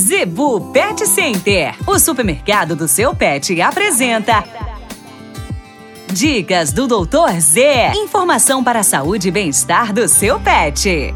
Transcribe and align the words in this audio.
Zebu 0.00 0.72
Pet 0.72 1.06
Center, 1.06 1.74
o 1.86 1.98
supermercado 1.98 2.74
do 2.74 2.88
seu 2.88 3.14
pet, 3.14 3.60
apresenta. 3.60 4.42
Dicas 6.10 6.72
do 6.72 6.86
Doutor 6.86 7.38
Z. 7.38 7.92
Informação 7.94 8.64
para 8.64 8.80
a 8.80 8.82
saúde 8.82 9.28
e 9.28 9.30
bem-estar 9.30 9.92
do 9.92 10.08
seu 10.08 10.40
pet. 10.40 11.14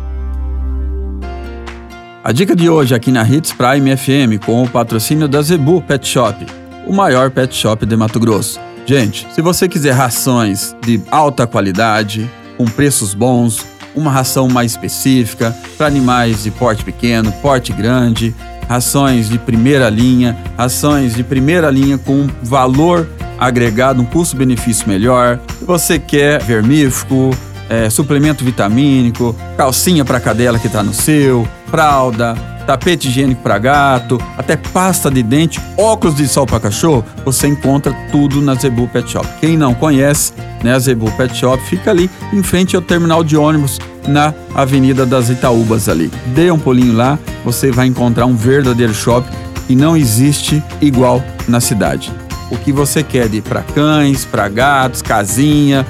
A 2.23 2.31
dica 2.31 2.55
de 2.55 2.69
hoje 2.69 2.95
aqui 2.95 3.11
na 3.11 3.27
Hits 3.27 3.55
Prime 3.55 3.97
FM 3.97 4.45
com 4.45 4.63
o 4.63 4.69
patrocínio 4.69 5.27
da 5.27 5.41
Zebu 5.41 5.81
Pet 5.81 6.07
Shop, 6.07 6.45
o 6.87 6.93
maior 6.93 7.31
pet 7.31 7.55
shop 7.55 7.87
de 7.87 7.97
Mato 7.97 8.21
Grosso. 8.21 8.61
Gente, 8.85 9.27
se 9.33 9.41
você 9.41 9.67
quiser 9.67 9.93
rações 9.93 10.77
de 10.85 11.03
alta 11.11 11.47
qualidade, 11.47 12.31
com 12.59 12.67
preços 12.67 13.15
bons, 13.15 13.65
uma 13.95 14.11
ração 14.11 14.47
mais 14.47 14.73
específica 14.73 15.57
para 15.79 15.87
animais 15.87 16.43
de 16.43 16.51
porte 16.51 16.85
pequeno, 16.85 17.33
porte 17.41 17.73
grande, 17.73 18.35
rações 18.69 19.29
de 19.29 19.39
primeira 19.39 19.89
linha, 19.89 20.37
rações 20.57 21.15
de 21.15 21.23
primeira 21.23 21.71
linha 21.71 21.99
com 21.99 22.29
valor 22.43 23.09
agregado, 23.39 24.01
um 24.01 24.05
custo-benefício 24.05 24.89
melhor. 24.89 25.39
Se 25.59 25.65
você 25.65 25.99
quer 25.99 26.43
vermífugo, 26.43 27.31
é, 27.69 27.89
suplemento 27.91 28.45
vitamínico, 28.45 29.35
calcinha 29.57 30.05
para 30.05 30.21
cadela 30.21 30.59
que 30.59 30.67
está 30.67 30.83
no 30.83 30.93
seu, 30.93 31.49
fralda, 31.67 32.35
tapete 32.67 33.09
higiênico 33.09 33.43
para 33.43 33.59
gato, 33.59 34.21
até 34.37 34.57
pasta 34.57 35.11
de 35.11 35.23
dente, 35.23 35.61
óculos 35.77 36.17
de 36.17 36.27
sol 36.27 36.47
para 36.47 36.61
cachorro, 36.61 37.05
você 37.25 37.47
encontra 37.47 37.93
tudo 38.11 38.41
na 38.41 38.55
Zebu 38.55 38.89
Pet 38.89 39.11
Shop. 39.11 39.27
Quem 39.41 39.57
não 39.57 39.75
conhece, 39.75 40.33
né, 40.63 40.75
a 40.75 40.79
Zebu 40.79 41.11
Pet 41.13 41.35
Shop 41.37 41.63
fica 41.65 41.91
ali 41.91 42.11
em 42.33 42.43
frente 42.43 42.77
ao 42.77 42.83
terminal 42.83 43.23
de 43.23 43.37
ônibus 43.37 43.79
na 44.07 44.35
Avenida 44.55 45.05
das 45.07 45.29
Itaúbas 45.29 45.89
ali. 45.89 46.11
Dê 46.35 46.51
um 46.51 46.59
pulinho 46.59 46.95
lá, 46.95 47.19
você 47.45 47.71
vai 47.71 47.87
encontrar 47.87 48.27
um 48.27 48.37
verdadeiro 48.37 48.95
shopping 48.95 49.35
e 49.69 49.77
não 49.77 49.97
existe 49.97 50.63
igual 50.81 51.23
na 51.49 51.61
cidade. 51.61 52.13
O 52.51 52.57
que 52.57 52.73
você 52.73 53.03
quer 53.03 53.29
de 53.29 53.41
para 53.41 53.63
cães, 53.63 54.25
para 54.25 54.49
gatos, 54.49 55.03
casinha, 55.03 55.87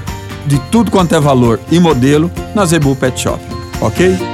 de 0.46 0.58
tudo 0.70 0.90
quanto 0.90 1.14
é 1.14 1.20
valor 1.20 1.58
e 1.70 1.78
modelo 1.78 2.30
na 2.54 2.64
Zebu 2.64 2.94
Pet 2.94 3.20
Shop, 3.20 3.40
ok? 3.80 4.33